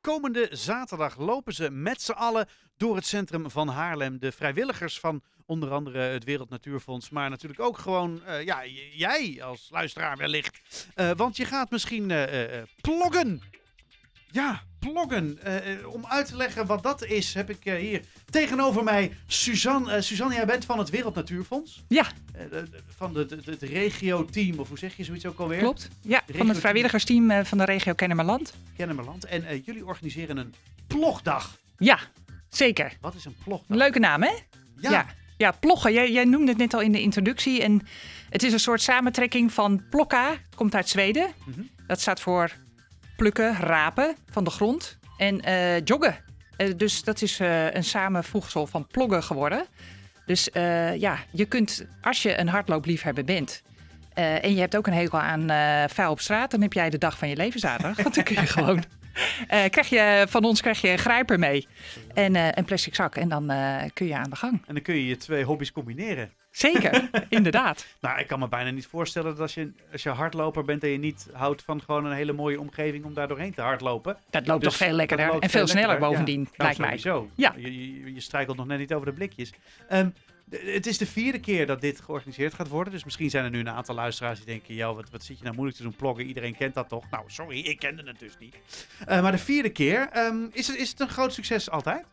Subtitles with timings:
[0.00, 4.18] komende zaterdag lopen ze met z'n allen door het centrum van Haarlem.
[4.18, 9.42] De vrijwilligers van onder andere het Wereld Natuurfonds, maar natuurlijk ook gewoon eh, ja, jij
[9.42, 10.86] als luisteraar wellicht.
[10.94, 13.42] Eh, want je gaat misschien eh, ploggen.
[14.30, 15.38] Ja, ploggen.
[15.42, 18.00] Eh, om uit te leggen wat dat is, heb ik eh, hier
[18.30, 19.92] tegenover mij Suzanne.
[19.92, 21.82] Eh, Suzanne, jij bent van het Wereld Natuurfonds.
[21.88, 22.06] Ja.
[22.96, 25.58] Van de, de- het regio-team, of hoe zeg je zoiets ook alweer?
[25.58, 25.88] Klopt.
[26.02, 28.54] Ja, van het vrijwilligersteam van de regio Kennemerland.
[28.76, 29.24] Kennemerland.
[29.24, 30.54] En jullie organiseren een
[30.86, 31.58] plogdag.
[31.78, 31.98] Ja,
[32.48, 32.96] zeker.
[33.00, 33.76] Wat is een plogdag?
[33.76, 34.32] Leuke naam, hè?
[34.76, 34.90] Ja.
[34.90, 35.92] Ja, ja ploggen.
[35.92, 37.62] Jij, jij noemde het net al in de introductie.
[37.62, 37.86] En
[38.30, 40.30] het is een soort samentrekking van plokka.
[40.30, 41.30] Het komt uit Zweden.
[41.44, 41.60] Mhm.
[41.86, 42.50] Dat staat voor
[43.20, 44.98] plukken, rapen van de grond.
[45.16, 46.16] En eh, joggen.
[46.56, 49.66] Eh, dus dat is eh, een samenvoegsel van ploggen geworden.
[50.26, 50.48] Dus
[50.96, 53.62] ja, je kunt, als je een hardloopliefhebber bent...
[54.14, 55.48] en je hebt ook een hekel aan
[55.90, 56.50] vuil op straat...
[56.50, 58.02] dan heb jij de dag van je leven zaterdag.
[58.02, 58.84] Want dan kun je gewoon...
[59.70, 61.66] krijg je, van ons krijg je een grijper mee
[62.14, 63.16] en een plastic zak.
[63.16, 63.46] En dan
[63.92, 64.62] kun je aan de gang.
[64.66, 66.30] En dan kun je je twee hobby's combineren.
[66.50, 67.86] Zeker, inderdaad.
[68.00, 70.88] Nou, ik kan me bijna niet voorstellen dat als je, als je hardloper bent en
[70.88, 74.16] je niet houdt van gewoon een hele mooie omgeving om daar doorheen te hardlopen.
[74.30, 76.46] Dat loopt Dus toch veel dat lekkerder en veel sneller lekkerder, bovendien, ja.
[76.56, 77.24] Nou, lijkt mij.
[77.34, 77.54] Ja.
[77.56, 79.52] Je, je, je strijkelt nog net niet over de blikjes.
[79.88, 80.08] Ehm,
[80.50, 82.92] het is de vierde keer dat dit georganiseerd gaat worden.
[82.92, 84.74] Dus misschien zijn er nu een aantal luisteraars die denken...
[84.74, 86.24] Joh, wat, wat zit je nou moeilijk te doen ploggen?
[86.24, 87.04] Iedereen kent dat toch?
[87.10, 88.56] Nou, sorry, ik kende het dus niet.
[89.06, 92.04] Eh, maar de vierde keer, ehm, is, het, is het een groot succes altijd?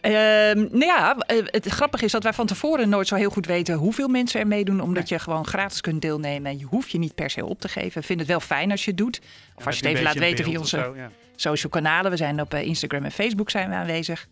[0.00, 3.46] Ehm, nou ja, eh, het grappige is dat wij van tevoren nooit zo heel goed
[3.46, 4.80] weten hoeveel mensen er meedoen.
[4.80, 6.50] Omdat je gewoon gratis kunt deelnemen.
[6.50, 8.00] En je hoeft je niet per se op te geven.
[8.00, 9.20] We vinden het wel fijn als je het doet.
[9.54, 12.10] Of als je het even laat weten via onze social kanalen.
[12.10, 14.28] We zijn op eh, Instagram en Facebook zijn we aanwezig.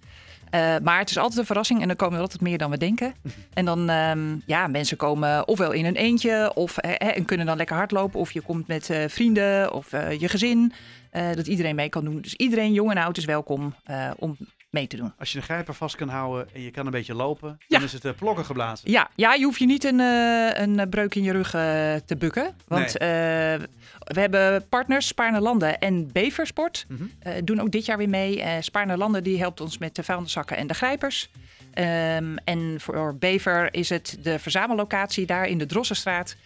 [0.51, 2.79] Eh, maar het is altijd een verrassing en dan komen er altijd meer dan we
[2.79, 3.15] denken.
[3.55, 7.57] En dan, ehm, ja, mensen komen ofwel in een eentje of, eh, en kunnen dan
[7.57, 8.21] lekker hardlopen.
[8.21, 10.73] Of je komt met vrienden of je gezin.
[11.35, 12.21] dat iedereen mee kan doen.
[12.21, 13.75] Dus iedereen, jong en oud, is welkom
[14.17, 14.37] om
[14.71, 15.13] mee te doen.
[15.19, 17.77] Als je de grijper vast kan houden en je kan een beetje lopen, Ja.
[17.79, 18.91] dan is het uh, ploggen geblazen.
[18.91, 22.17] Ja, ja, je hoeft je niet een, eh, een breuk in je rug eh, te
[22.19, 22.55] bukken.
[22.69, 23.09] Want eh,
[24.05, 26.85] we hebben partners, Spaarne Landen en Beversport.
[26.89, 27.03] Mhm.
[27.19, 28.43] eh, doen ook dit jaar weer mee.
[28.43, 31.31] Eh Spaarne Landen die helpt ons met de vuilniszakken en de grijpers.
[31.71, 36.37] Ehm, en voor Bever is het de verzamellocatie daar in de Drossenstraat.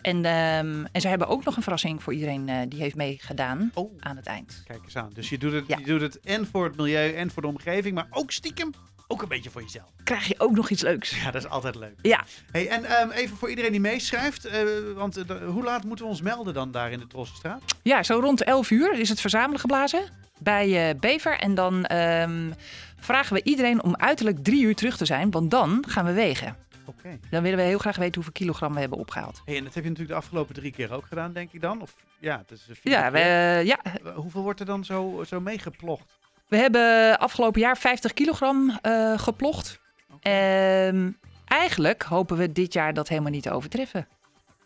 [0.00, 3.70] En, ehm, en ze hebben ook nog een verrassing voor iedereen eh, die heeft meegedaan
[3.74, 4.62] Oh, aan het eind.
[4.66, 5.10] kijk eens aan.
[5.14, 5.78] Dus je doet, het, Ja.
[5.78, 8.72] je doet het en voor het milieu en voor de omgeving, maar ook stiekem
[9.06, 9.88] ook een beetje voor jezelf.
[10.04, 11.22] Krijg je ook nog iets leuks.
[11.22, 11.94] Ja, dat is altijd leuk.
[12.02, 14.60] Ja, Hey, en ehm, even voor iedereen die meeschrijft, eh,
[14.94, 17.62] want eh, hoe laat moeten we ons melden dan daar in de Trossenstraat?
[17.82, 20.02] Ja, zo rond 11 uur is het verzamelen geblazen
[20.38, 21.38] bij eh, Bever.
[21.38, 22.52] En dan ehm,
[23.00, 26.56] vragen we iedereen om uiterlijk drie uur terug te zijn, want dan gaan we wegen.
[26.86, 27.18] Oké.
[27.30, 29.42] Dan willen we heel graag weten hoeveel kilogram we hebben opgehaald.
[29.44, 31.82] Hey, en dat heb je natuurlijk de afgelopen drie keer ook gedaan, denk ik dan?
[31.82, 33.18] Of ja, het is Ja, we,
[33.64, 33.78] ja,
[34.14, 36.18] Hoeveel wordt er dan zo, zo meegeplogd?
[36.48, 38.78] We hebben afgelopen jaar 50 kilogram
[39.16, 39.80] geploegd.
[40.14, 40.28] Oké.
[40.28, 41.10] Ehm,
[41.46, 44.06] eigenlijk hopen we dit jaar dat helemaal niet te overtreffen.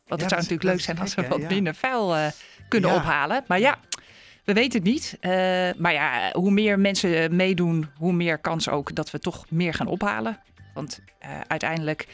[0.07, 1.49] Want Ja, het dat zou natuurlijk leuk zijn als we wat Ja.
[1.49, 2.27] minder vuil eh,
[2.69, 2.97] kunnen Ja.
[2.97, 3.45] ophalen.
[3.47, 3.79] Maar ja,
[4.45, 5.17] we weten het niet.
[5.21, 5.31] Eh,
[5.77, 9.87] maar ja, hoe meer mensen meedoen, hoe meer kans ook dat we toch meer gaan
[9.87, 10.39] ophalen.
[10.75, 11.01] Want
[11.47, 12.07] uiteindelijk,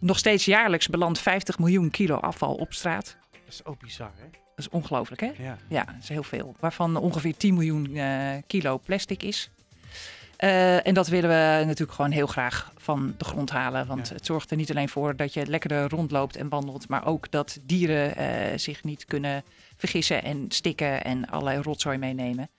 [0.00, 3.16] nog steeds jaarlijks belandt 50 miljoen kilo afval op straat.
[3.30, 4.24] Dat is ook bizar, hè?
[4.56, 5.30] Dat is ongelooflijk, hè?
[5.38, 5.58] Ja.
[5.68, 6.54] Ja, dat is heel veel.
[6.60, 9.50] Waarvan ongeveer 10 miljoen eh, kilo plastic is.
[10.36, 13.86] Eh, en dat willen we natuurlijk gewoon heel graag van de grond halen.
[13.86, 14.14] Want Ja.
[14.14, 16.88] het zorgt er niet alleen voor dat je lekker er rondloopt en wandelt.
[16.88, 19.42] Maar ook dat dieren eh, zich niet kunnen
[19.76, 22.50] vergissen en stikken en allerlei rotzooi meenemen.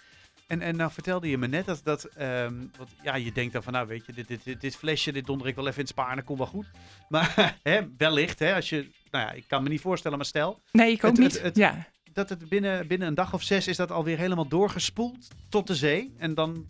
[0.47, 3.63] En, en nou vertelde je me net dat, dat ehm, want ja, je denkt dan
[3.63, 5.84] van, nou weet je, dit, dit, dit, dit flesje, dit donder ik wel even in
[5.84, 6.66] het sparen, komt wel goed.
[7.09, 10.59] Maar hè, wellicht, hè, als je, nou ja, ik kan me niet voorstellen, maar stel,
[10.71, 11.33] Nee, ik ook Het- niet.
[11.33, 11.87] het- het- ja.
[12.13, 15.75] dat het binnen, binnen een dag of zes is dat alweer helemaal doorgespoeld tot de
[15.75, 16.13] zee.
[16.17, 16.65] En dan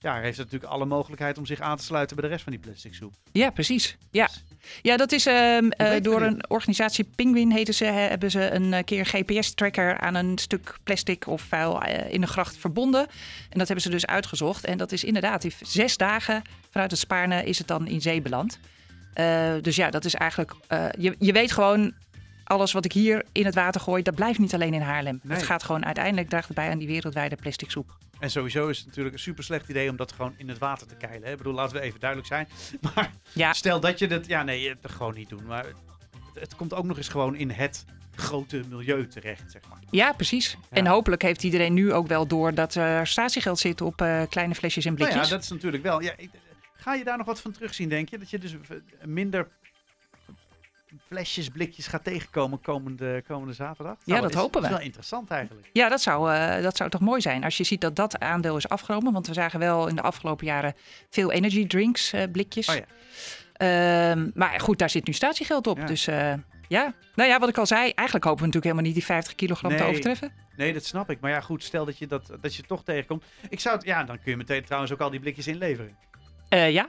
[0.00, 2.52] ja, heeft het natuurlijk alle mogelijkheid om zich aan te sluiten bij de rest van
[2.52, 3.14] die plastic soep.
[3.32, 3.96] ja, precies.
[4.10, 4.28] Ja.
[4.82, 8.84] Ja, dat is ehm, eh, door een organisatie Penguin heten ze, hebben ze een eh,
[8.84, 13.06] keer GPS-tracker aan een stuk plastic of vuil eh, in de gracht verbonden.
[13.50, 14.64] En dat hebben ze dus uitgezocht.
[14.64, 18.58] En dat is inderdaad, zes dagen vanuit het Spaarne is het dan in zee beland.
[19.14, 21.92] Eh, dus ja, dat is eigenlijk, eh, je, je weet gewoon,
[22.44, 25.20] alles wat ik hier in het water gooi, dat blijft niet alleen in Haarlem.
[25.22, 25.36] Nee.
[25.36, 27.96] Het gaat gewoon uiteindelijk, draagt het bij aan die wereldwijde plastic soep.
[28.18, 30.86] En sowieso is het natuurlijk een super slecht idee om dat gewoon in het water
[30.86, 31.22] te keilen.
[31.24, 31.30] Hè?
[31.30, 32.48] Ik bedoel, laten we even duidelijk zijn.
[32.94, 33.52] Maar Ja.
[33.52, 35.44] stel dat je dat, ja nee, het gewoon niet doen.
[35.46, 35.76] Maar het,
[36.40, 37.84] het komt ook nog eens gewoon in het
[38.14, 39.78] grote milieu terecht, zeg maar.
[39.90, 40.50] Ja, precies.
[40.50, 40.76] Ja.
[40.76, 44.54] En hopelijk heeft iedereen nu ook wel door dat er statiegeld zit op eh, kleine
[44.54, 45.28] flesjes en Nou blikjes.
[45.28, 46.02] ja, dat is natuurlijk wel.
[46.02, 46.12] Ja,
[46.80, 48.18] ga je daar nog wat van terugzien, denk je?
[48.18, 48.56] Dat je dus
[49.04, 49.48] minder
[51.06, 53.94] flesjes, blikjes gaat tegenkomen komende, komende zaterdag.
[54.04, 54.60] Ja, Nou, dat is- hopen we.
[54.60, 55.70] Dat is wel interessant eigenlijk.
[55.72, 58.56] Ja, dat zou, eh, dat zou toch mooi zijn als je ziet dat dat aandeel
[58.56, 59.12] is afgenomen.
[59.12, 60.74] Want we zagen wel in de afgelopen jaren
[61.10, 62.68] veel energy drinks, eh, blikjes.
[62.68, 62.84] Oh ja.
[63.52, 65.78] Ehm, maar goed, daar zit nu statiegeld op.
[65.78, 65.84] Ja.
[65.86, 66.32] Dus eh,
[66.68, 69.34] ja, nou ja, wat ik al zei, eigenlijk hopen we natuurlijk helemaal niet die 50
[69.34, 70.32] kilogram te overtreffen.
[70.56, 71.20] Nee, dat snap ik.
[71.20, 73.24] Maar ja, goed, stel dat je, dat, dat je toch tegenkomt.
[73.48, 75.96] Ik zou het, ja, dan kun je meteen trouwens ook al die blikjes inleveren.
[76.48, 76.88] Eh, ja,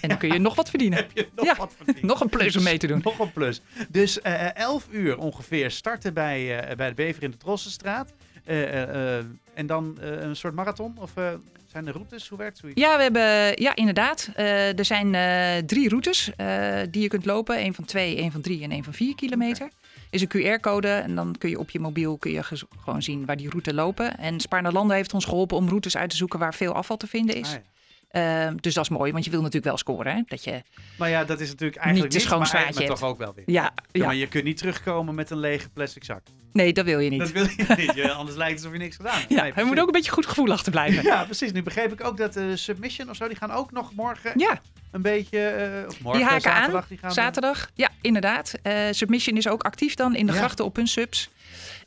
[0.00, 0.98] en dan kun je nog wat verdienen.
[0.98, 2.02] Heb je nog Ja, wat verdiend.
[2.02, 3.00] Nog een plus om mee te doen.
[3.04, 3.60] Nog een plus.
[3.88, 8.12] Dus eh 11 uur ongeveer starten bij, eh, bij de Bever in de Trossenstraat.
[8.44, 9.24] Eh, eh, eh,
[9.54, 10.96] en dan eh, een soort marathon?
[11.00, 11.32] Of eh,
[11.66, 12.28] zijn er routes?
[12.28, 12.80] Hoe werkt zoiets?
[12.80, 14.30] Ja, we hebben, ja inderdaad.
[14.34, 17.60] Eh, er zijn eh, drie routes eh, die je kunt lopen.
[17.64, 19.68] Eén van twee, één van drie en één van vier kilometer.
[20.10, 22.42] Is een QR-code en dan kun je op je mobiel kun je
[22.82, 24.18] gewoon zien waar die route lopen.
[24.18, 27.34] En Spaarne heeft ons geholpen om routes uit te zoeken waar veel afval te vinden
[27.36, 27.48] is.
[27.48, 27.62] Ah, ja.
[28.08, 30.14] Eh, dus dat is mooi, want je wil natuurlijk wel scoren.
[30.14, 30.22] Hè?
[30.26, 30.62] Dat je,
[30.98, 33.44] Maar ja, dat is natuurlijk eigenlijk te niet, schoon maar, toch ook wel weer.
[33.50, 36.22] ja, Maar je kunt niet terugkomen met een lege plastic zak.
[36.52, 37.18] nee, dat wil je niet.
[37.20, 37.94] Dat wil je niet.
[37.94, 39.30] Je- Anders lijkt het alsof je niks gedaan hebt.
[39.32, 41.02] ja, Nee, hij moet ook een beetje goed gevoel achterblijven.
[41.02, 41.52] Ja, precies.
[41.52, 44.60] Nu begreep ik ook dat eh, Submission of zo, die gaan ook nog morgen Ja,
[44.90, 45.46] een beetje...
[45.48, 46.86] eh, of morgen, die haken zaterdag, aan.
[46.88, 48.54] die gaan Zaterdag, ja, inderdaad.
[48.62, 50.38] Eh, Submission is ook actief dan in de Ja.
[50.38, 51.30] grachten op hun subs.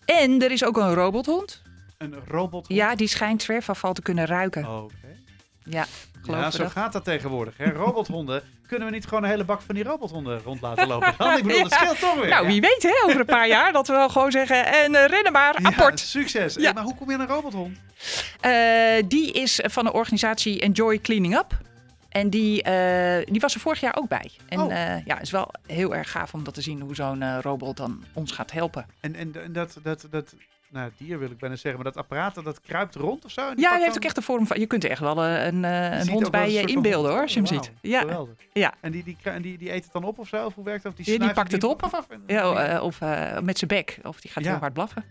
[0.05, 1.61] En er is ook een robothond.
[1.97, 2.65] een robot.
[2.67, 4.67] Ja, die schijnt zwerfafval te kunnen ruiken.
[4.83, 4.93] Oké.
[5.63, 5.85] Ja,
[6.21, 6.71] geloof Ja, zo dat.
[6.71, 7.57] gaat dat tegenwoordig.
[7.57, 7.71] Hè?
[7.71, 8.41] Robothonden.
[8.67, 11.13] Kunnen we niet gewoon een hele bak van die robothonden rond laten lopen?
[11.17, 11.37] Dan?
[11.37, 11.77] Ik bedoel, dat Ja.
[11.77, 12.29] scheelt toch weer.
[12.29, 15.05] Nou, wie weet hè, over een paar jaar dat we wel gewoon zeggen, en eh,
[15.05, 15.99] rennen maar, Ja, apport.
[15.99, 16.55] succes.
[16.55, 16.69] Ja.
[16.69, 17.77] Eh, Maar hoe kom je aan een robothond?
[18.41, 21.57] Eh, die is van de organisatie Enjoy Cleaning Up.
[22.09, 22.63] En die,
[23.25, 24.31] die was er vorig jaar ook bij.
[24.47, 24.69] En Oh.
[25.05, 28.03] ja, het is wel heel erg gaaf om dat te zien hoe zo'n robot dan
[28.13, 28.85] ons gaat helpen.
[28.99, 30.33] En, en, en dat, dat, dat,
[30.71, 33.41] nou, dier wil ik bijna zeggen, maar dat apparaat dat, kruipt rond of zo?
[33.55, 34.59] Ja, hij heeft ook echt de vorm van.
[34.59, 37.21] Je kunt er echt wel eh, een, eh, een hond bij je van- inbeelden hoor,
[37.21, 37.71] als je hem ziet.
[37.81, 38.35] Ja, Geweldig.
[38.53, 38.73] ja.
[38.81, 40.45] En die, die, die, die eet het dan op of zo?
[40.45, 40.91] Of hoe werkt dat?
[40.99, 41.83] Of die, die pakt het op.
[41.83, 43.99] af en- ja eh, of eh, met zijn bek.
[44.03, 44.49] Of die gaat Ja.
[44.49, 45.03] heel hard blaffen.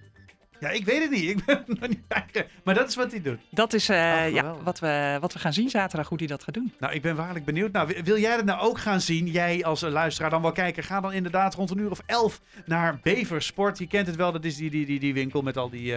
[0.61, 1.31] Ja, ik weet het niet.
[1.31, 2.47] Ik ben nog niet bij.
[2.65, 3.39] Maar dat is wat hij doet.
[3.51, 6.43] Dat is eh, Ach, ja, wat, we, wat we gaan zien zaterdag, hoe hij dat
[6.45, 6.73] gaat doen.
[6.79, 7.73] Nou, ik ben waarlijk benieuwd.
[7.73, 9.27] Nou, wil- jij dat nou ook gaan zien?
[9.27, 10.83] Jij als eh, luisteraar dan wel kijken.
[10.83, 13.79] Ga dan inderdaad rond een uur of elf naar Beversport.
[13.79, 15.95] Je kent het wel, dat is die, die, die, die winkel met al die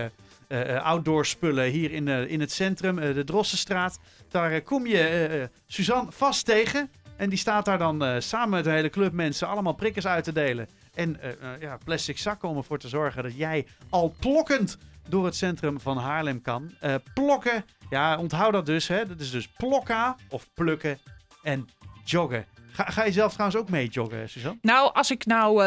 [0.48, 4.00] eh, outdoor spullen hier in, eh, in het centrum, eh, de Drossenstraat.
[4.30, 6.90] Daar kom je Suzanne vast tegen.
[7.22, 10.24] En die staat daar dan eh, samen met de hele club mensen allemaal prikkers uit
[10.24, 10.68] te delen.
[10.94, 14.78] En eh, eh, ja, plastic zakken om ervoor te zorgen dat jij al plokkend
[15.10, 16.72] door het centrum van Haarlem kan.
[17.14, 18.88] Plokken, ja, onthoud dat dus.
[18.88, 19.08] Hè.
[19.08, 21.00] Dat is dus plokka of plukken
[21.44, 21.70] en
[22.04, 22.46] joggen.
[22.72, 24.58] Ga, ga je zelf trouwens ook mee joggen, Suzanne?
[24.62, 25.58] Nou, als ik nou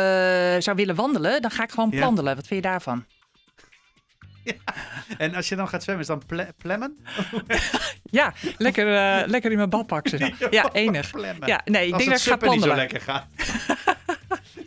[0.61, 1.99] zou willen wandelen, dan ga ik gewoon Ja.
[1.99, 2.37] plandelen.
[2.37, 3.05] Wat vind je daarvan?
[5.19, 6.97] En als je dan gaat zwemmen, is dan ple- plemmen?
[8.11, 10.35] Ja, lekker, eh, lekker in mijn badpak zitten.
[10.51, 11.11] Ja, enig.
[11.11, 11.49] Plemmen.
[11.49, 13.27] Ja, nee, ik als denk dat het ik ga suppen niet zo lekker gaat.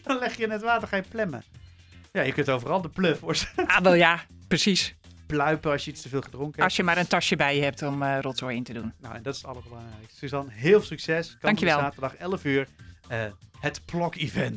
[0.03, 1.43] dan leg je in het water, ga je plemmen.
[2.11, 3.35] Ja, je kunt overal de pluf voor
[3.65, 4.95] Ah, wel ja, precies.
[5.27, 6.63] pluipen als je iets te veel gedronken hebt.
[6.63, 8.93] Als je maar een tasje bij je hebt om eh rotzooi in te doen.
[9.01, 10.17] Nou, en dat is het allerbelangrijkste.
[10.17, 11.25] Suzanne, heel veel succes.
[11.25, 11.79] Komende Dankjewel.
[11.79, 12.67] Zaterdag 11 uur.
[13.07, 13.19] eh,
[13.59, 14.55] het Plok-event